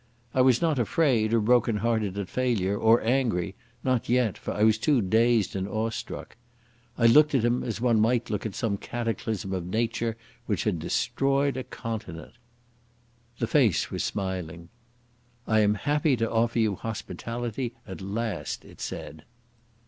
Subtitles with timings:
[0.33, 4.79] I was not afraid, or broken hearted at failure, or angry—not yet, for I was
[4.79, 6.37] too dazed and awestruck.
[6.97, 10.17] I looked at him as one might look at some cataclysm of nature
[10.47, 12.33] which had destroyed a continent.
[13.37, 14.69] The face was smiling.
[15.45, 19.23] "I am happy to offer you hospitality at last," it said.